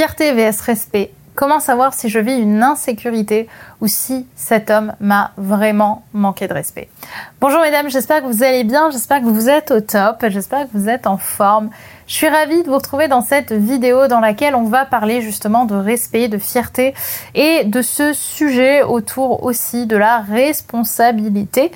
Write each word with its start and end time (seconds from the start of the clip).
Fierté 0.00 0.32
vs 0.32 0.62
respect. 0.62 1.10
Comment 1.34 1.60
savoir 1.60 1.92
si 1.92 2.08
je 2.08 2.18
vis 2.18 2.38
une 2.38 2.62
insécurité 2.62 3.50
ou 3.82 3.86
si 3.86 4.26
cet 4.34 4.70
homme 4.70 4.94
m'a 4.98 5.32
vraiment 5.36 6.06
manqué 6.14 6.48
de 6.48 6.54
respect? 6.54 6.88
Bonjour 7.38 7.60
mesdames, 7.60 7.90
j'espère 7.90 8.22
que 8.22 8.26
vous 8.26 8.42
allez 8.42 8.64
bien, 8.64 8.90
j'espère 8.90 9.20
que 9.20 9.26
vous 9.26 9.50
êtes 9.50 9.70
au 9.70 9.82
top, 9.82 10.24
j'espère 10.28 10.62
que 10.62 10.70
vous 10.72 10.88
êtes 10.88 11.06
en 11.06 11.18
forme. 11.18 11.68
Je 12.10 12.16
suis 12.16 12.28
ravie 12.28 12.64
de 12.64 12.68
vous 12.68 12.74
retrouver 12.74 13.06
dans 13.06 13.20
cette 13.20 13.52
vidéo 13.52 14.08
dans 14.08 14.18
laquelle 14.18 14.56
on 14.56 14.64
va 14.64 14.84
parler 14.84 15.22
justement 15.22 15.64
de 15.64 15.76
respect, 15.76 16.26
de 16.26 16.38
fierté 16.38 16.92
et 17.36 17.62
de 17.62 17.82
ce 17.82 18.12
sujet 18.12 18.82
autour 18.82 19.44
aussi 19.44 19.86
de 19.86 19.96
la 19.96 20.18
responsabilité. 20.18 21.70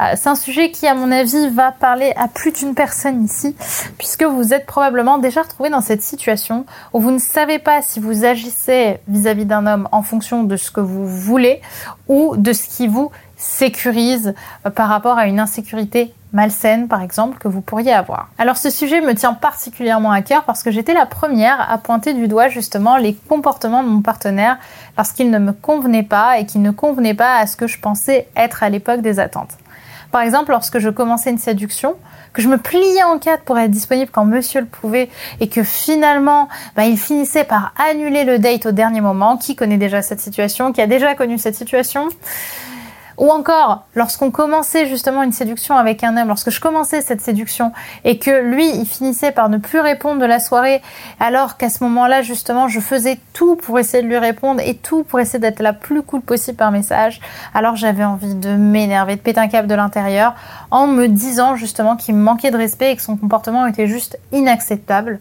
Euh, 0.00 0.12
c'est 0.14 0.28
un 0.28 0.36
sujet 0.36 0.70
qui, 0.70 0.86
à 0.86 0.94
mon 0.94 1.10
avis, 1.10 1.48
va 1.48 1.72
parler 1.72 2.12
à 2.14 2.28
plus 2.28 2.52
d'une 2.52 2.76
personne 2.76 3.24
ici, 3.24 3.56
puisque 3.98 4.22
vous 4.22 4.54
êtes 4.54 4.66
probablement 4.66 5.18
déjà 5.18 5.42
retrouvé 5.42 5.68
dans 5.68 5.80
cette 5.80 6.02
situation 6.02 6.64
où 6.92 7.00
vous 7.00 7.10
ne 7.10 7.18
savez 7.18 7.58
pas 7.58 7.82
si 7.82 7.98
vous 7.98 8.24
agissez 8.24 9.00
vis-à-vis 9.08 9.46
d'un 9.46 9.66
homme 9.66 9.88
en 9.90 10.02
fonction 10.02 10.44
de 10.44 10.54
ce 10.56 10.70
que 10.70 10.80
vous 10.80 11.08
voulez 11.08 11.60
ou 12.06 12.36
de 12.36 12.52
ce 12.52 12.68
qui 12.68 12.86
vous 12.86 13.10
sécurise 13.36 14.32
euh, 14.64 14.70
par 14.70 14.88
rapport 14.88 15.18
à 15.18 15.26
une 15.26 15.40
insécurité 15.40 16.14
malsaine, 16.32 16.88
par 16.88 17.02
exemple, 17.02 17.38
que 17.38 17.48
vous 17.48 17.60
pourriez 17.60 17.92
avoir. 17.92 18.28
Alors 18.38 18.56
ce 18.56 18.70
sujet 18.70 19.00
me 19.00 19.14
tient 19.14 19.34
particulièrement 19.34 20.10
à 20.10 20.22
cœur 20.22 20.44
parce 20.44 20.62
que 20.62 20.70
j'étais 20.70 20.94
la 20.94 21.06
première 21.06 21.70
à 21.70 21.78
pointer 21.78 22.14
du 22.14 22.28
doigt 22.28 22.48
justement 22.48 22.96
les 22.96 23.14
comportements 23.14 23.82
de 23.82 23.88
mon 23.88 24.02
partenaire 24.02 24.58
parce 24.96 25.12
ne 25.18 25.38
me 25.38 25.52
convenait 25.52 26.02
pas 26.02 26.38
et 26.38 26.46
qu'il 26.46 26.62
ne 26.62 26.70
convenait 26.70 27.14
pas 27.14 27.36
à 27.36 27.46
ce 27.46 27.56
que 27.56 27.66
je 27.66 27.78
pensais 27.78 28.26
être 28.36 28.62
à 28.62 28.68
l'époque 28.68 29.02
des 29.02 29.20
attentes. 29.20 29.56
Par 30.10 30.20
exemple, 30.20 30.50
lorsque 30.50 30.78
je 30.78 30.90
commençais 30.90 31.30
une 31.30 31.38
séduction, 31.38 31.96
que 32.32 32.42
je 32.42 32.48
me 32.48 32.58
pliais 32.58 33.02
en 33.04 33.18
quatre 33.18 33.44
pour 33.44 33.58
être 33.58 33.70
disponible 33.70 34.10
quand 34.10 34.24
monsieur 34.24 34.60
le 34.60 34.66
pouvait 34.66 35.08
et 35.40 35.48
que 35.48 35.62
finalement, 35.62 36.48
bah, 36.76 36.84
il 36.84 36.98
finissait 36.98 37.44
par 37.44 37.72
annuler 37.90 38.24
le 38.24 38.38
date 38.38 38.66
au 38.66 38.72
dernier 38.72 39.00
moment. 39.00 39.36
Qui 39.36 39.56
connaît 39.56 39.78
déjà 39.78 40.02
cette 40.02 40.20
situation 40.20 40.72
Qui 40.72 40.80
a 40.80 40.86
déjà 40.86 41.14
connu 41.14 41.38
cette 41.38 41.54
situation? 41.54 42.08
Ou 43.18 43.30
encore, 43.30 43.84
lorsqu'on 43.94 44.30
commençait 44.30 44.86
justement 44.86 45.22
une 45.22 45.32
séduction 45.32 45.76
avec 45.76 46.04
un 46.04 46.16
homme, 46.16 46.28
lorsque 46.28 46.50
je 46.50 46.60
commençais 46.60 47.00
cette 47.00 47.20
séduction 47.20 47.72
et 48.04 48.18
que 48.18 48.42
lui, 48.42 48.68
il 48.70 48.86
finissait 48.86 49.32
par 49.32 49.48
ne 49.48 49.58
plus 49.58 49.80
répondre 49.80 50.20
de 50.20 50.26
la 50.26 50.38
soirée, 50.38 50.82
alors 51.20 51.56
qu'à 51.56 51.68
ce 51.68 51.84
moment-là, 51.84 52.22
justement, 52.22 52.68
je 52.68 52.80
faisais 52.80 53.18
tout 53.32 53.56
pour 53.56 53.78
essayer 53.78 54.02
de 54.02 54.08
lui 54.08 54.18
répondre 54.18 54.60
et 54.64 54.74
tout 54.74 55.04
pour 55.04 55.20
essayer 55.20 55.38
d'être 55.38 55.60
la 55.60 55.72
plus 55.72 56.02
cool 56.02 56.20
possible 56.20 56.56
par 56.56 56.70
message, 56.70 57.20
alors 57.54 57.76
j'avais 57.76 58.04
envie 58.04 58.34
de 58.34 58.54
m'énerver, 58.54 59.16
de 59.16 59.20
péter 59.20 59.40
un 59.40 59.48
câble 59.48 59.68
de 59.68 59.74
l'intérieur 59.74 60.34
en 60.70 60.86
me 60.86 61.06
disant 61.06 61.56
justement 61.56 61.96
qu'il 61.96 62.14
me 62.14 62.22
manquait 62.22 62.50
de 62.50 62.56
respect 62.56 62.92
et 62.92 62.96
que 62.96 63.02
son 63.02 63.16
comportement 63.16 63.66
était 63.66 63.86
juste 63.86 64.18
inacceptable. 64.32 65.18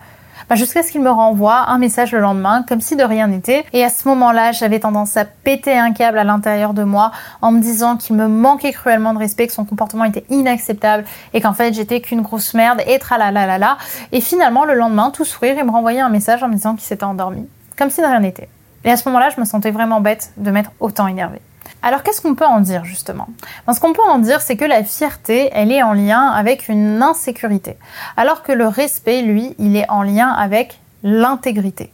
Bah, 0.50 0.56
jusqu'à 0.56 0.84
ce 0.84 0.92
qu'il 0.92 1.02
me 1.02 1.09
renvoie 1.09 1.70
un 1.70 1.78
message 1.78 2.11
le 2.11 2.20
lendemain, 2.20 2.66
comme 2.67 2.81
si 2.81 2.95
de 2.95 3.03
rien 3.03 3.28
n'était. 3.28 3.66
Et 3.73 3.84
à 3.84 3.89
ce 3.89 4.08
moment-là, 4.09 4.52
j'avais 4.52 4.80
tendance 4.80 5.17
à 5.17 5.25
péter 5.25 5.78
un 5.78 5.94
câble 5.94 6.17
à 6.17 6.23
l'intérieur 6.23 6.73
de 6.73 6.84
moi 6.84 7.11
en 7.42 7.52
me 7.52 7.61
disant 7.61 7.97
qu'il 7.97 8.16
me 8.16 8.28
manquait 8.28 8.72
cruellement 8.72 9.14
de 9.14 9.19
respect, 9.19 9.47
que 9.47 9.53
son 9.53 9.66
comportement 9.66 10.06
était 10.06 10.25
inacceptable 10.30 11.06
et 11.34 11.42
qu'en 11.42 11.53
fait 11.53 11.73
j'étais 11.73 12.02
qu'une 12.02 12.22
grosse 12.22 12.53
merde 12.53 12.81
et 12.88 13.00
la 13.17 13.78
Et 14.12 14.22
finalement, 14.22 14.66
le 14.66 14.73
lendemain, 14.73 15.12
tout 15.12 15.25
sourire, 15.25 15.56
il 15.58 15.66
me 15.66 15.72
renvoyait 15.72 16.00
un 16.00 16.09
message 16.09 16.44
en 16.44 16.47
me 16.47 16.53
disant 16.53 16.75
qu'il 16.75 16.86
s'était 16.86 17.03
endormi, 17.03 17.47
comme 17.78 17.89
si 17.89 18.02
de 18.02 18.06
rien 18.06 18.19
n'était. 18.19 18.50
Et 18.84 18.92
à 18.92 18.97
ce 18.97 19.08
moment-là, 19.09 19.30
je 19.36 19.39
me 19.39 19.45
sentais 19.45 19.72
vraiment 19.72 20.02
bête 20.02 20.31
de 20.38 20.50
m'être 20.52 20.72
autant 20.80 21.08
énervée. 21.08 21.42
Alors 21.84 22.04
qu'est-ce 22.04 22.22
qu'on 22.22 22.36
peut 22.36 22.46
en 22.46 22.60
dire 22.60 22.86
justement? 22.86 23.28
Ben, 23.66 23.74
Ce 23.74 23.80
qu'on 23.80 23.94
peut 23.94 24.02
en 24.04 24.20
dire, 24.20 24.42
c'est 24.42 24.56
que 24.56 24.66
la 24.66 24.84
fierté, 24.84 25.50
elle 25.54 25.72
est 25.72 25.82
en 25.82 25.94
lien 25.94 26.28
avec 26.28 26.70
une 26.70 27.02
insécurité, 27.02 27.78
alors 28.18 28.44
que 28.44 28.52
le 28.52 28.68
respect, 28.68 29.22
lui, 29.22 29.56
il 29.58 29.76
est 29.76 29.90
en 29.90 30.04
lien 30.04 30.30
avec 30.30 30.80
l'intégrité. 31.04 31.92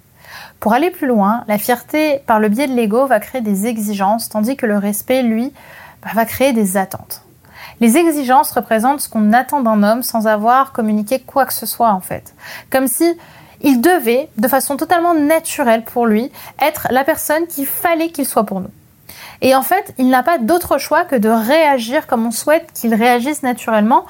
Pour 0.60 0.74
aller 0.74 0.90
plus 0.90 1.08
loin, 1.08 1.44
la 1.48 1.58
fierté, 1.58 2.20
par 2.26 2.40
le 2.40 2.50
biais 2.50 2.68
de 2.68 2.74
l'ego, 2.74 3.06
va 3.06 3.20
créer 3.20 3.42
des 3.42 3.68
exigences, 3.68 4.30
tandis 4.30 4.58
que 4.58 4.66
le 4.66 4.78
respect, 4.78 5.24
lui, 5.24 5.54
bah, 6.04 6.10
va 6.14 6.26
créer 6.26 6.52
des 6.52 6.78
attentes. 6.78 7.22
Les 7.80 7.96
exigences 7.96 8.52
représentent 8.52 9.02
ce 9.02 9.10
qu'on 9.10 9.34
attend 9.34 9.62
d'un 9.62 9.84
homme 9.84 10.04
sans 10.04 10.28
avoir 10.28 10.72
communiqué 10.72 11.20
quoi 11.20 11.46
que 11.46 11.54
ce 11.54 11.66
soit 11.66 11.92
en 11.92 12.00
fait. 12.02 12.34
Comme 12.72 12.88
si 12.88 13.06
il 13.62 13.82
devait, 13.82 14.30
de 14.38 14.48
façon 14.48 14.78
totalement 14.78 15.14
naturelle 15.14 15.84
pour 15.84 16.08
lui, 16.08 16.32
être 16.60 16.88
la 16.90 17.04
personne 17.04 17.46
qu'il 17.48 17.66
fallait 17.68 18.10
qu'il 18.10 18.26
soit 18.26 18.46
pour 18.46 18.62
nous. 18.62 18.72
Et 19.42 19.56
en 19.56 19.62
fait, 19.62 19.94
il 19.98 20.10
n'a 20.10 20.24
pas 20.24 20.38
d'autre 20.38 20.78
choix 20.78 21.06
que 21.06 21.16
de 21.16 21.30
réagir 21.30 22.08
comme 22.08 22.26
on 22.26 22.32
souhaite 22.32 22.72
qu'il 22.74 22.94
réagisse 22.94 23.44
naturellement, 23.44 24.06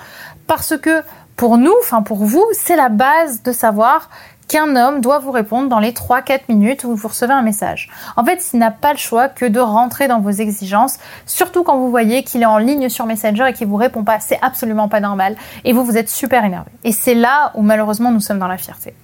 parce 0.48 0.78
que 0.78 1.04
pour 1.36 1.58
nous, 1.58 1.74
enfin 1.82 2.02
pour 2.02 2.26
vous, 2.26 2.46
c'est 2.54 2.76
la 2.76 2.90
base 2.90 3.44
de 3.44 3.52
savoir 3.52 4.10
qu'un 4.48 4.76
homme 4.76 5.02
doit 5.02 5.20
vous 5.20 5.32
répondre 5.32 5.68
dans 5.70 5.80
les 5.80 5.92
3-4 5.92 6.42
minutes 6.50 6.84
où 6.84 6.96
vous 6.96 7.08
recevez 7.08 7.34
un 7.34 7.42
message. 7.42 7.90
En 8.16 8.24
fait, 8.24 8.50
il 8.54 8.60
n'a 8.60 8.72
pas 8.72 8.94
le 8.94 8.98
choix 8.98 9.28
que 9.28 9.46
de 9.46 9.60
rentrer 9.60 10.08
dans 10.08 10.20
vos 10.20 10.32
exigences, 10.32 11.00
surtout 11.26 11.64
quand 11.64 11.78
vous 11.78 11.90
voyez 11.90 12.24
qu'il 12.24 12.42
est 12.42 12.46
en 12.46 12.58
ligne 12.58 12.90
sur 12.90 13.06
Messenger 13.06 13.46
et 13.50 13.54
qu'il 13.54 13.68
vous 13.68 13.76
répond 13.76 14.04
pas. 14.04 14.20
C'est 14.20 14.40
absolument 14.42 14.88
pas 14.88 15.00
normal. 15.00 15.36
Et 15.66 15.74
vous, 15.74 15.84
vous 15.84 15.98
êtes 15.98 16.10
super 16.10 16.46
énervé. 16.46 16.72
Et 16.84 16.92
c'est 16.92 17.16
là 17.16 17.52
où 17.56 17.62
malheureusement 17.62 18.12
nous 18.12 18.22
sommes 18.22 18.40
dans 18.40 18.48
la 18.48 18.58
fierté. 18.58 18.96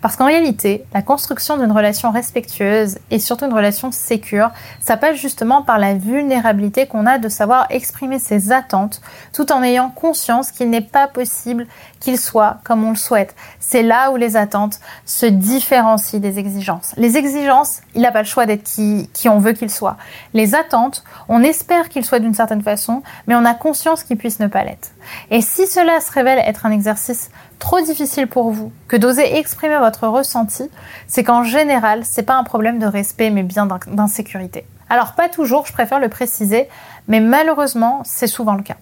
Parce 0.00 0.16
qu'en 0.16 0.26
réalité, 0.26 0.84
la 0.94 1.02
construction 1.02 1.56
d'une 1.58 1.72
relation 1.72 2.10
respectueuse 2.10 2.98
et 3.10 3.18
surtout 3.18 3.46
une 3.46 3.54
relation 3.54 3.92
sécure, 3.92 4.50
ça 4.80 4.96
passe 4.96 5.16
justement 5.16 5.62
par 5.62 5.78
la 5.78 5.94
vulnérabilité 5.94 6.86
qu'on 6.86 7.06
a 7.06 7.18
de 7.18 7.28
savoir 7.28 7.66
exprimer 7.70 8.18
ses 8.18 8.52
attentes 8.52 9.00
tout 9.32 9.52
en 9.52 9.62
ayant 9.62 9.90
conscience 9.90 10.50
qu'il 10.50 10.70
n'est 10.70 10.80
pas 10.80 11.08
possible 11.08 11.66
qu'il 12.00 12.18
soit 12.18 12.58
comme 12.64 12.84
on 12.84 12.90
le 12.90 12.96
souhaite. 12.96 13.34
C'est 13.60 13.82
là 13.82 14.10
où 14.10 14.16
les 14.16 14.36
attentes 14.36 14.80
se 15.06 15.26
différencient 15.26 16.20
des 16.20 16.38
exigences. 16.38 16.94
Les 16.96 17.16
exigences, 17.16 17.80
il 17.94 18.02
n'a 18.02 18.12
pas 18.12 18.22
le 18.22 18.28
choix 18.28 18.46
d'être 18.46 18.64
qui, 18.64 19.08
qui 19.12 19.28
on 19.28 19.38
veut 19.38 19.52
qu'il 19.52 19.70
soit. 19.70 19.96
Les 20.34 20.54
attentes, 20.54 21.04
on 21.28 21.42
espère 21.42 21.88
qu'il 21.88 22.04
soit 22.04 22.18
d'une 22.18 22.34
certaine 22.34 22.62
façon, 22.62 23.02
mais 23.26 23.34
on 23.34 23.44
a 23.44 23.54
conscience 23.54 24.02
qu'il 24.02 24.16
puisse 24.16 24.40
ne 24.40 24.46
pas 24.46 24.64
l'être. 24.64 24.90
Et 25.30 25.40
si 25.40 25.66
cela 25.66 26.00
se 26.00 26.12
révèle 26.12 26.38
être 26.38 26.66
un 26.66 26.70
exercice 26.70 27.30
trop 27.58 27.80
difficile 27.80 28.26
pour 28.26 28.50
vous 28.50 28.72
que 28.88 28.96
d'oser 28.96 29.38
exprimer 29.38 29.78
votre 29.78 30.06
ressenti, 30.08 30.68
c'est 31.06 31.24
qu'en 31.24 31.44
général, 31.44 32.04
c'est 32.04 32.24
pas 32.24 32.34
un 32.34 32.44
problème 32.44 32.78
de 32.78 32.86
respect, 32.86 33.30
mais 33.30 33.42
bien 33.42 33.68
d'insécurité. 33.86 34.66
Alors 34.88 35.12
pas 35.12 35.28
toujours, 35.28 35.64
je 35.66 35.72
préfère 35.72 36.00
le 36.00 36.08
préciser, 36.08 36.68
mais 37.08 37.20
malheureusement, 37.20 38.02
c'est 38.04 38.26
souvent 38.26 38.54
le 38.54 38.62
cas. 38.62 38.76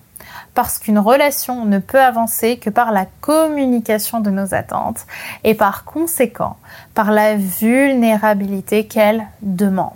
Parce 0.54 0.78
qu'une 0.78 0.98
relation 0.98 1.64
ne 1.64 1.78
peut 1.78 2.00
avancer 2.00 2.56
que 2.58 2.70
par 2.70 2.90
la 2.90 3.06
communication 3.20 4.20
de 4.20 4.30
nos 4.30 4.54
attentes 4.54 5.06
et 5.44 5.54
par 5.54 5.84
conséquent 5.84 6.56
par 6.94 7.12
la 7.12 7.36
vulnérabilité 7.36 8.86
qu'elle 8.86 9.26
demande. 9.42 9.92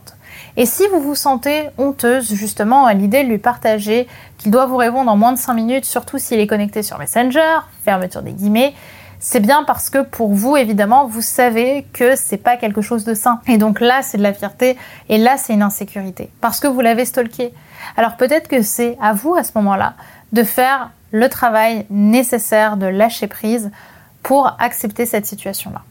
Et 0.57 0.67
si 0.67 0.87
vous 0.87 1.01
vous 1.01 1.17
sentez 1.17 1.69
honteuse 1.79 2.33
justement 2.33 2.87
à 2.87 2.95
l'idée 2.95 3.25
de 3.25 3.29
lui 3.29 3.39
partager 3.39 4.07
qu'il 4.39 4.53
doit 4.53 4.67
vous 4.67 4.77
répondre 4.77 5.11
en 5.11 5.17
moins 5.17 5.33
de 5.33 5.39
5 5.39 5.55
minutes, 5.55 5.85
surtout 5.85 6.19
s'il 6.19 6.39
est 6.39 6.47
connecté 6.47 6.85
sur 6.85 6.99
Messenger, 6.99 7.59
fermeture 7.85 8.23
des 8.23 8.33
guillemets, 8.33 8.73
c'est 9.19 9.41
bien 9.41 9.65
parce 9.65 9.91
que 9.91 10.03
pour 10.03 10.33
vous, 10.35 10.57
évidemment, 10.57 11.07
vous 11.07 11.23
savez 11.23 11.87
que 11.93 12.15
c'est 12.15 12.37
pas 12.37 12.57
quelque 12.57 12.83
chose 12.83 13.05
de 13.05 13.15
sain. 13.15 13.41
Et 13.49 13.59
donc 13.59 13.81
là, 13.81 14.03
c'est 14.03 14.19
de 14.19 14.23
la 14.23 14.33
fierté 14.33 14.77
et 15.09 15.19
là, 15.19 15.39
c'est 15.39 15.55
une 15.55 15.63
insécurité 15.63 16.31
parce 16.41 16.61
que 16.61 16.69
vous 16.69 16.81
l'avez 16.81 17.05
stalké. 17.05 17.53
Alors 17.97 18.17
peut-être 18.17 18.47
que 18.47 18.63
c'est 18.63 18.97
à 19.01 19.13
vous 19.13 19.35
à 19.35 19.43
ce 19.43 19.53
moment-là 19.57 19.95
de 20.33 20.45
faire 20.45 20.91
le 21.11 21.29
travail 21.29 21.87
nécessaire 21.91 22.77
de 22.77 22.87
lâcher 22.87 23.27
prise 23.27 23.73
pour 24.23 24.55
accepter 24.61 25.05
cette 25.05 25.27
situation-là 25.27 25.83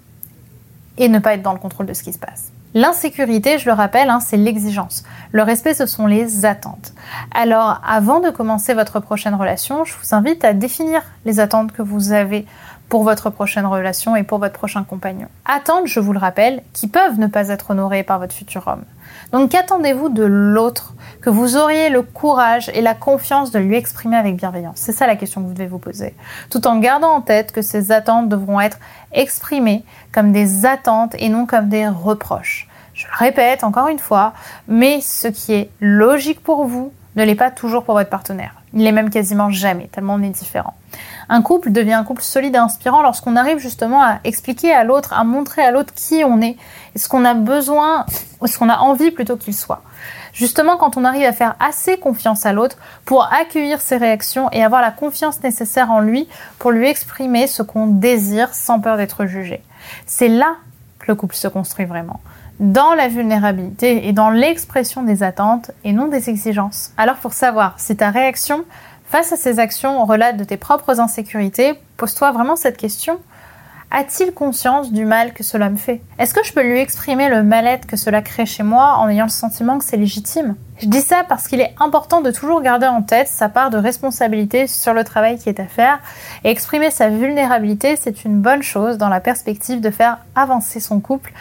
et 0.98 1.10
ne 1.10 1.20
pas 1.20 1.34
être 1.34 1.42
dans 1.42 1.54
le 1.54 1.60
contrôle 1.60 1.86
de 1.86 1.94
ce 1.94 2.04
qui 2.04 2.14
se 2.14 2.20
passe. 2.20 2.52
L'insécurité, 2.76 3.60
je 3.60 3.68
le 3.68 3.74
rappelle, 3.74 4.10
hein, 4.10 4.20
c'est 4.20 4.38
l'exigence. 4.38 5.04
Le 5.32 5.44
respect, 5.44 5.76
ce 5.76 5.86
sont 5.86 6.08
les 6.08 6.46
attentes. 6.46 6.94
Alors, 7.32 7.80
avant 7.88 8.20
de 8.20 8.32
commencer 8.32 8.74
votre 8.74 9.00
prochaine 9.00 9.36
relation, 9.36 9.86
je 9.86 9.94
vous 9.94 10.16
invite 10.16 10.44
à 10.44 10.54
définir 10.54 11.02
les 11.26 11.40
attentes 11.40 11.72
que 11.72 11.84
vous 11.84 12.14
avez 12.14 12.48
pour 12.90 13.04
votre 13.04 13.30
prochaine 13.30 13.66
relation 13.66 14.16
et 14.16 14.24
pour 14.24 14.40
votre 14.40 14.54
prochain 14.54 14.84
compagnon. 14.84 15.28
Attentes, 15.46 15.88
je 15.88 16.00
vous 16.00 16.14
le 16.14 16.20
rappelle, 16.20 16.62
qui 16.74 16.88
peuvent 16.88 17.20
ne 17.20 17.28
pas 17.28 17.50
être 17.50 17.72
honorées 17.72 18.04
par 18.04 18.20
votre 18.20 18.34
futur 18.34 18.68
homme. 18.68 18.84
Donc 19.32 19.52
qu'attendez-vous 19.52 20.10
de 20.10 20.24
l'autre 20.24 20.94
que 21.22 21.30
vous 21.30 21.58
auriez 21.58 21.90
le 21.90 22.02
courage 22.02 22.70
et 22.74 22.82
la 22.82 22.94
confiance 22.94 23.52
de 23.52 23.60
lui 23.60 23.76
exprimer 23.76 24.18
avec 24.18 24.36
bienveillance? 24.36 24.76
C'est 24.78 24.92
ça 24.92 25.08
la 25.08 25.16
question 25.16 25.42
que 25.42 25.48
vous 25.48 25.54
devez 25.54 25.68
vous 25.68 25.80
poser. 25.80 26.16
Tout 26.50 26.68
en 26.68 26.78
gardant 26.78 27.14
en 27.16 27.22
tête 27.22 27.52
que 27.52 27.62
ces 27.62 27.92
attentes 27.92 28.30
devront 28.30 28.62
être 28.62 28.78
exprimées 29.12 29.84
comme 30.12 30.32
des 30.32 30.66
attentes 30.66 31.16
et 31.18 31.30
non 31.30 31.46
comme 31.46 31.70
des 31.70 31.88
reproches. 31.88 32.68
Je 32.94 33.08
le 33.08 33.14
répète 33.18 33.64
encore 33.64 33.88
une 33.88 34.00
fois, 34.00 34.34
mais 34.68 35.02
ce 35.02 35.28
qui 35.28 35.54
est 35.54 35.70
logique 35.80 36.44
pour 36.44 36.66
vous 36.66 36.92
ne 37.16 37.24
l'est 37.24 37.36
pas 37.36 37.52
toujours 37.52 37.84
pour 37.84 37.96
votre 37.96 38.10
partenaire. 38.10 38.54
Il 38.74 38.84
l'est 38.84 38.92
même 38.92 39.10
quasiment 39.10 39.50
jamais, 39.50 39.88
tellement 39.88 40.16
on 40.16 40.22
est 40.22 40.30
différent. 40.30 40.76
Un 41.30 41.42
couple 41.42 41.72
devient 41.72 41.94
un 41.94 42.04
couple 42.04 42.22
solide 42.22 42.56
et 42.56 42.60
inspirant 42.60 43.02
lorsqu'on 43.02 43.36
arrive 43.36 43.58
justement 43.58 44.04
à 44.04 44.20
expliquer 44.24 44.74
à 44.74 44.84
l'autre, 44.84 45.14
à 45.14 45.24
montrer 45.24 45.64
à 45.64 45.72
l'autre 45.72 45.94
qui 45.94 46.24
on 46.24 46.42
est, 46.42 46.58
et 46.96 47.00
ce 47.00 47.08
qu'on 47.08 47.26
a 47.26 47.34
besoin, 47.34 48.06
ce 48.46 48.58
qu'on 48.58 48.70
a 48.70 48.78
envie 48.78 49.12
plutôt 49.12 49.38
qu'il 49.38 49.54
soit. 49.54 49.82
Justement, 50.34 50.78
quand 50.78 50.98
on 50.98 51.06
arrive 51.06 51.26
à 51.26 51.32
faire 51.32 51.56
assez 51.60 51.98
confiance 51.98 52.46
à 52.46 52.54
l'autre 52.54 52.78
pour 53.06 53.32
accueillir 53.32 53.80
ses 53.82 53.98
réactions 53.98 54.50
et 54.52 54.64
avoir 54.64 54.82
la 54.82 54.92
confiance 54.92 55.42
nécessaire 55.44 55.92
en 55.92 56.00
lui 56.00 56.28
pour 56.58 56.72
lui 56.72 56.88
exprimer 56.88 57.46
ce 57.46 57.62
qu'on 57.62 57.86
désire 57.86 58.54
sans 58.54 58.80
peur 58.80 58.98
d'être 58.98 59.26
jugé. 59.26 59.62
C'est 60.08 60.28
là 60.28 60.56
que 61.00 61.06
le 61.08 61.16
couple 61.16 61.36
se 61.36 61.48
construit 61.48 61.86
vraiment. 61.86 62.20
Dans 62.60 62.94
la 62.94 63.08
vulnérabilité 63.08 64.08
et 64.08 64.14
dans 64.14 64.30
l'expression 64.30 65.04
des 65.04 65.22
attentes 65.22 65.72
et 65.84 65.92
non 65.92 66.08
des 66.08 66.30
exigences. 66.30 66.92
Alors 66.98 67.18
pour 67.18 67.34
savoir 67.34 67.76
si 67.78 67.96
ta 67.96 68.10
réaction 68.10 68.64
face 69.14 69.32
à 69.32 69.36
ces 69.36 69.60
actions 69.60 70.04
relate 70.06 70.38
de 70.38 70.44
tes 70.44 70.58
propres 70.58 71.00
insécurités, 71.00 71.80
pose-toi 71.98 72.32
vraiment 72.32 72.56
cette 72.56 72.78
question. 72.78 73.20
A-t-il 73.92 74.34
conscience 74.34 74.92
du 74.92 75.06
mal 75.06 75.34
que 75.34 75.44
cela 75.44 75.70
me 75.70 75.76
fait? 75.76 76.02
Est-ce 76.18 76.34
que 76.34 76.44
je 76.44 76.52
peux 76.52 76.64
lui 76.64 76.80
exprimer 76.80 77.30
le 77.30 77.44
mal-être 77.44 77.86
que 77.86 77.96
cela 77.96 78.24
crée 78.24 78.48
chez 78.48 78.64
moi 78.64 78.96
en 78.98 79.08
ayant 79.08 79.26
le 79.26 79.30
sentiment 79.30 79.78
que 79.78 79.86
c'est 79.86 79.98
légitime? 79.98 80.56
Je 80.80 80.88
dis 80.88 81.02
ça 81.02 81.24
parce 81.30 81.48
qu'il 81.48 81.62
est 81.62 81.76
important 81.80 82.22
de 82.22 82.32
toujours 82.32 82.64
garder 82.64 82.88
en 82.88 83.04
tête 83.04 83.28
sa 83.28 83.50
part 83.50 83.70
de 83.70 83.78
responsabilité 83.78 84.66
sur 84.66 84.96
le 84.96 85.04
travail 85.04 85.38
qui 85.38 85.48
est 85.48 85.60
à 85.60 85.68
faire. 85.68 86.00
Et 86.44 86.50
exprimer 86.50 86.90
sa 86.90 87.10
vulnérabilité, 87.10 87.96
c'est 87.96 88.26
une 88.26 88.42
bonne 88.42 88.64
chose 88.64 88.98
dans 88.98 89.10
la 89.10 89.20
perspective 89.20 89.80
de 89.80 89.92
faire 89.92 90.18
avancer 90.34 90.80
son 90.80 91.00
couple. 91.00 91.34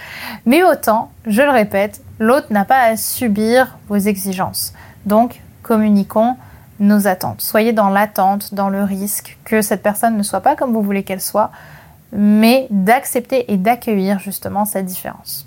Mais 0.45 0.63
autant, 0.63 1.11
je 1.25 1.41
le 1.41 1.49
répète, 1.49 2.03
l'autre 2.19 2.49
n'a 2.51 2.67
pas 2.67 2.83
à 2.83 2.99
subir 2.99 3.79
vos 3.89 3.97
exigences. 3.97 4.75
Donc, 5.07 5.41
communiquons 5.63 6.37
nos 6.83 7.07
attentes. 7.07 7.41
Soyez 7.41 7.73
dans 7.73 7.89
l'attente, 7.89 8.55
dans 8.55 8.69
le 8.69 8.83
risque 8.83 9.39
que 9.45 9.63
cette 9.63 9.83
personne 9.83 10.17
ne 10.17 10.23
soit 10.23 10.41
pas 10.41 10.57
comme 10.57 10.73
vous 10.73 10.83
voulez 10.83 11.03
qu'elle 11.03 11.21
soit 11.21 11.51
mais 12.13 12.67
d'accepter 12.69 13.51
et 13.51 13.57
d'accueillir 13.57 14.19
justement 14.19 14.67
cette 14.67 14.85
différence. 14.85 15.47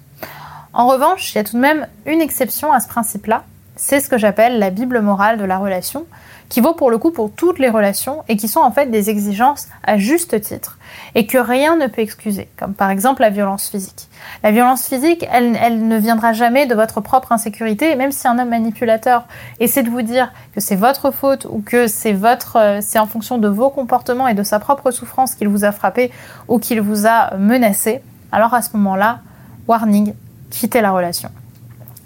En 0.73 0.87
revanche, 0.87 1.33
il 1.33 1.37
y 1.37 1.41
a 1.41 1.43
tout 1.43 1.55
de 1.55 1.61
même 1.61 1.87
une 2.05 2.21
exception 2.21 2.73
à 2.73 2.79
ce 2.79 2.87
principe-là, 2.87 3.43
c'est 3.75 3.99
ce 3.99 4.09
que 4.09 4.17
j'appelle 4.17 4.59
la 4.59 4.69
Bible 4.69 5.01
morale 5.01 5.37
de 5.37 5.43
la 5.43 5.57
relation, 5.57 6.05
qui 6.49 6.61
vaut 6.61 6.73
pour 6.73 6.91
le 6.91 6.97
coup 6.97 7.11
pour 7.11 7.31
toutes 7.31 7.59
les 7.59 7.69
relations 7.69 8.23
et 8.27 8.37
qui 8.37 8.47
sont 8.47 8.59
en 8.59 8.71
fait 8.71 8.87
des 8.87 9.09
exigences 9.09 9.67
à 9.83 9.97
juste 9.97 10.39
titre 10.41 10.77
et 11.15 11.25
que 11.25 11.37
rien 11.37 11.75
ne 11.75 11.87
peut 11.87 12.01
excuser, 12.01 12.47
comme 12.57 12.73
par 12.73 12.89
exemple 12.89 13.21
la 13.21 13.29
violence 13.29 13.69
physique. 13.69 14.07
La 14.43 14.51
violence 14.51 14.87
physique, 14.87 15.25
elle, 15.31 15.87
ne 15.87 15.97
viendra 15.97 16.33
jamais 16.33 16.65
de 16.65 16.75
votre 16.75 17.01
propre 17.01 17.31
insécurité, 17.31 17.95
même 17.95 18.11
si 18.11 18.27
un 18.27 18.37
homme 18.37 18.49
manipulateur 18.49 19.25
essaie 19.59 19.83
de 19.83 19.89
vous 19.89 20.01
dire 20.01 20.31
que 20.53 20.61
c'est 20.61 20.75
votre 20.75 21.11
faute 21.11 21.47
ou 21.49 21.61
que 21.61 21.87
c'est 21.87 22.13
votre, 22.13 22.57
euh, 22.57 22.79
c'est 22.81 22.99
en 22.99 23.07
fonction 23.07 23.37
de 23.37 23.47
vos 23.47 23.69
comportements 23.69 24.27
et 24.27 24.33
de 24.33 24.43
sa 24.43 24.59
propre 24.59 24.91
souffrance 24.91 25.35
qu'il 25.35 25.47
vous 25.47 25.63
a 25.63 25.71
frappé 25.71 26.11
ou 26.47 26.59
qu'il 26.59 26.81
vous 26.81 27.07
a 27.07 27.35
menacé, 27.37 28.01
alors 28.31 28.53
à 28.53 28.61
ce 28.61 28.69
moment-là, 28.77 29.19
warning, 29.67 30.13
quittez 30.49 30.81
la 30.81 30.91
relation. 30.91 31.29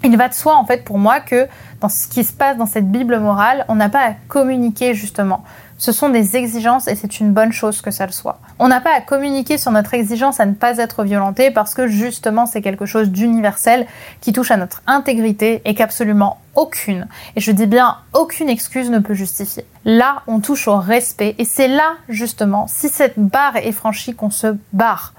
Il 0.02 0.16
va 0.16 0.28
de 0.28 0.34
soi 0.34 0.56
en 0.56 0.64
fait 0.64 0.82
pour 0.82 0.98
moi 0.98 1.20
que 1.20 1.46
dans 1.80 1.90
ce 1.90 2.08
qui 2.08 2.24
se 2.24 2.32
passe 2.32 2.56
dans 2.56 2.66
cette 2.66 2.90
Bible 2.90 3.18
morale, 3.18 3.66
on 3.68 3.74
n'a 3.74 3.90
pas 3.90 4.06
à 4.06 4.12
communiquer 4.28 4.94
justement. 4.94 5.44
Ce 5.76 5.92
sont 5.92 6.08
des 6.08 6.36
exigences 6.36 6.88
et 6.88 6.94
c'est 6.94 7.20
une 7.20 7.32
bonne 7.32 7.52
chose 7.52 7.82
que 7.82 7.90
ça 7.90 8.06
le 8.06 8.12
soit. 8.12 8.40
On 8.58 8.68
n'a 8.68 8.80
pas 8.80 8.94
à 8.94 9.00
communiquer 9.00 9.58
sur 9.58 9.72
notre 9.72 9.92
exigence 9.94 10.40
à 10.40 10.46
ne 10.46 10.54
pas 10.54 10.78
être 10.78 11.04
violenté 11.04 11.50
parce 11.50 11.74
que 11.74 11.86
justement 11.86 12.46
c'est 12.46 12.62
quelque 12.62 12.86
chose 12.86 13.10
d'universel 13.10 13.86
qui 14.22 14.32
touche 14.32 14.50
à 14.50 14.56
notre 14.56 14.82
intégrité 14.86 15.60
et 15.66 15.74
qu'absolument 15.74 16.38
aucune, 16.54 17.06
et 17.36 17.40
je 17.40 17.52
dis 17.52 17.66
bien 17.66 17.96
aucune 18.12 18.48
excuse 18.48 18.90
ne 18.90 18.98
peut 18.98 19.14
justifier. 19.14 19.64
Là, 19.84 20.22
on 20.26 20.40
touche 20.40 20.66
au 20.66 20.76
respect 20.76 21.34
et 21.38 21.44
c'est 21.44 21.68
là 21.68 21.92
justement, 22.08 22.66
si 22.68 22.88
cette 22.88 23.18
barre 23.18 23.56
est 23.56 23.72
franchie, 23.72 24.14
qu'on 24.14 24.30
se 24.30 24.56
barre 24.72 25.14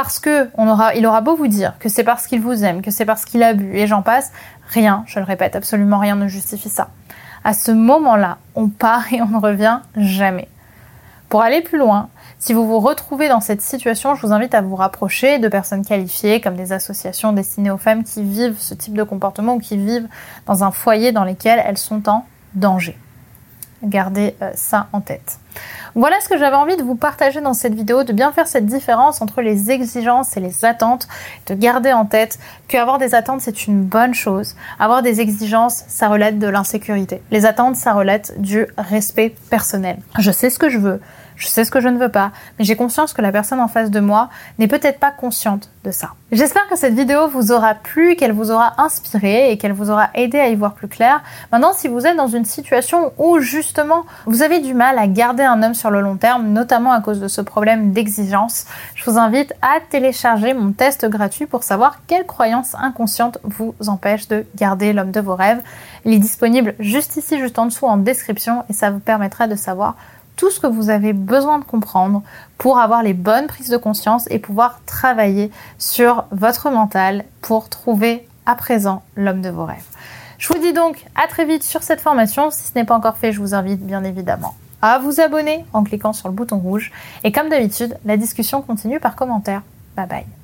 parce 0.00 0.20
que 0.20 0.48
il 0.94 1.06
aura 1.06 1.20
beau 1.22 1.34
vous 1.34 1.48
dire 1.48 1.74
que 1.80 1.88
c'est 1.88 2.04
parce 2.04 2.28
qu'il 2.28 2.40
vous 2.40 2.62
aime, 2.62 2.82
que 2.82 2.92
c'est 2.92 3.04
parce 3.04 3.24
qu'il 3.24 3.42
a 3.42 3.52
bu, 3.52 3.76
et 3.76 3.88
j'en 3.88 4.00
passe, 4.00 4.30
rien, 4.68 5.02
je 5.08 5.18
le 5.18 5.24
répète, 5.24 5.56
absolument 5.56 5.98
rien 5.98 6.14
ne 6.14 6.28
justifie 6.28 6.68
ça. 6.68 6.90
À 7.42 7.52
ce 7.52 7.72
moment-là, 7.72 8.38
on 8.54 8.68
part 8.68 9.12
et 9.12 9.20
on 9.20 9.26
ne 9.26 9.40
revient 9.40 9.80
jamais. 9.96 10.46
Pour 11.28 11.42
aller 11.42 11.62
plus 11.62 11.78
loin, 11.78 12.10
si 12.38 12.52
vous 12.52 12.64
vous 12.64 12.78
retrouvez 12.78 13.28
dans 13.28 13.40
cette 13.40 13.60
situation, 13.60 14.14
je 14.14 14.24
vous 14.24 14.32
invite 14.32 14.54
à 14.54 14.60
vous 14.60 14.76
rapprocher 14.76 15.40
de 15.40 15.48
personnes 15.48 15.84
qualifiées 15.84 16.40
comme 16.40 16.54
des 16.54 16.70
associations 16.70 17.32
destinées 17.32 17.72
aux 17.72 17.76
femmes 17.76 18.04
qui 18.04 18.22
vivent 18.22 18.60
ce 18.60 18.74
type 18.74 18.94
de 18.94 19.02
comportement 19.02 19.54
ou 19.54 19.58
qui 19.58 19.76
vivent 19.76 20.06
dans 20.46 20.62
un 20.62 20.70
foyer 20.70 21.10
dans 21.10 21.24
lequel 21.24 21.60
elles 21.66 21.76
sont 21.76 22.08
en 22.08 22.24
danger. 22.54 22.96
Gardez 23.82 24.34
euh, 24.42 24.50
ça 24.54 24.88
en 24.92 25.00
tête. 25.00 25.38
Voilà 25.94 26.20
ce 26.20 26.28
que 26.28 26.38
j'avais 26.38 26.56
envie 26.56 26.76
de 26.76 26.82
vous 26.82 26.94
partager 26.94 27.40
dans 27.40 27.54
cette 27.54 27.74
vidéo, 27.74 28.04
de 28.04 28.12
bien 28.12 28.32
faire 28.32 28.46
cette 28.46 28.66
différence 28.66 29.22
entre 29.22 29.40
les 29.40 29.70
exigences 29.70 30.36
et 30.36 30.40
les 30.40 30.64
attentes, 30.64 31.08
de 31.46 31.54
garder 31.54 31.92
en 31.92 32.04
tête 32.04 32.38
qu'avoir 32.68 32.98
des 32.98 33.14
attentes 33.14 33.40
c'est 33.40 33.66
une 33.66 33.82
bonne 33.82 34.14
chose, 34.14 34.54
avoir 34.78 35.02
des 35.02 35.20
exigences 35.20 35.84
ça 35.88 36.08
relève 36.08 36.38
de 36.38 36.46
l'insécurité. 36.46 37.22
Les 37.30 37.46
attentes 37.46 37.76
ça 37.76 37.92
relève 37.92 38.22
du 38.38 38.66
respect 38.76 39.34
personnel. 39.50 39.98
Je 40.18 40.30
sais 40.30 40.50
ce 40.50 40.58
que 40.58 40.68
je 40.68 40.78
veux, 40.78 41.00
je 41.38 41.46
sais 41.46 41.64
ce 41.64 41.70
que 41.70 41.80
je 41.80 41.88
ne 41.88 41.98
veux 41.98 42.10
pas, 42.10 42.32
mais 42.58 42.64
j'ai 42.64 42.76
conscience 42.76 43.12
que 43.12 43.22
la 43.22 43.32
personne 43.32 43.60
en 43.60 43.68
face 43.68 43.90
de 43.90 44.00
moi 44.00 44.28
n'est 44.58 44.66
peut-être 44.66 44.98
pas 44.98 45.12
consciente 45.12 45.70
de 45.84 45.90
ça. 45.92 46.10
J'espère 46.32 46.68
que 46.68 46.76
cette 46.76 46.94
vidéo 46.94 47.28
vous 47.28 47.52
aura 47.52 47.74
plu, 47.74 48.16
qu'elle 48.16 48.32
vous 48.32 48.50
aura 48.50 48.74
inspiré 48.78 49.50
et 49.50 49.56
qu'elle 49.56 49.72
vous 49.72 49.90
aura 49.90 50.10
aidé 50.14 50.38
à 50.38 50.48
y 50.48 50.54
voir 50.56 50.74
plus 50.74 50.88
clair. 50.88 51.22
Maintenant, 51.52 51.72
si 51.72 51.88
vous 51.88 52.06
êtes 52.06 52.16
dans 52.16 52.26
une 52.26 52.44
situation 52.44 53.12
où 53.16 53.38
justement 53.38 54.04
vous 54.26 54.42
avez 54.42 54.58
du 54.58 54.74
mal 54.74 54.98
à 54.98 55.06
garder 55.06 55.44
un 55.44 55.62
homme 55.62 55.74
sur 55.74 55.90
le 55.90 56.00
long 56.00 56.16
terme, 56.16 56.48
notamment 56.48 56.92
à 56.92 57.00
cause 57.00 57.20
de 57.20 57.28
ce 57.28 57.40
problème 57.40 57.92
d'exigence, 57.92 58.66
je 58.94 59.08
vous 59.08 59.16
invite 59.16 59.54
à 59.62 59.78
télécharger 59.88 60.52
mon 60.52 60.72
test 60.72 61.08
gratuit 61.08 61.46
pour 61.46 61.62
savoir 61.62 62.00
quelles 62.06 62.26
croyances 62.26 62.74
inconscientes 62.74 63.38
vous 63.44 63.74
empêchent 63.86 64.28
de 64.28 64.44
garder 64.56 64.92
l'homme 64.92 65.12
de 65.12 65.20
vos 65.20 65.36
rêves. 65.36 65.62
Il 66.04 66.12
est 66.12 66.18
disponible 66.18 66.74
juste 66.80 67.16
ici, 67.16 67.38
juste 67.38 67.58
en 67.58 67.66
dessous 67.66 67.86
en 67.86 67.96
description 67.96 68.64
et 68.68 68.72
ça 68.72 68.90
vous 68.90 69.00
permettra 69.00 69.46
de 69.46 69.54
savoir 69.54 69.94
tout 70.38 70.50
ce 70.50 70.60
que 70.60 70.66
vous 70.66 70.88
avez 70.88 71.12
besoin 71.12 71.58
de 71.58 71.64
comprendre 71.64 72.22
pour 72.56 72.78
avoir 72.78 73.02
les 73.02 73.12
bonnes 73.12 73.48
prises 73.48 73.68
de 73.68 73.76
conscience 73.76 74.26
et 74.30 74.38
pouvoir 74.38 74.80
travailler 74.86 75.50
sur 75.76 76.24
votre 76.30 76.70
mental 76.70 77.24
pour 77.42 77.68
trouver 77.68 78.26
à 78.46 78.54
présent 78.54 79.02
l'homme 79.16 79.42
de 79.42 79.50
vos 79.50 79.66
rêves. 79.66 79.84
Je 80.38 80.48
vous 80.48 80.60
dis 80.60 80.72
donc 80.72 81.04
à 81.14 81.26
très 81.26 81.44
vite 81.44 81.64
sur 81.64 81.82
cette 81.82 82.00
formation. 82.00 82.50
Si 82.50 82.68
ce 82.68 82.72
n'est 82.76 82.84
pas 82.84 82.94
encore 82.94 83.16
fait, 83.16 83.32
je 83.32 83.40
vous 83.40 83.54
invite 83.54 83.84
bien 83.84 84.04
évidemment 84.04 84.54
à 84.80 85.00
vous 85.00 85.20
abonner 85.20 85.64
en 85.72 85.82
cliquant 85.82 86.12
sur 86.12 86.28
le 86.28 86.34
bouton 86.34 86.58
rouge. 86.58 86.92
Et 87.24 87.32
comme 87.32 87.48
d'habitude, 87.48 87.98
la 88.04 88.16
discussion 88.16 88.62
continue 88.62 89.00
par 89.00 89.16
commentaire. 89.16 89.62
Bye 89.96 90.06
bye. 90.06 90.37